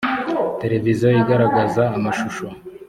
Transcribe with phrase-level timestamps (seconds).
[0.61, 2.45] televiziyo igaragaza amashusho.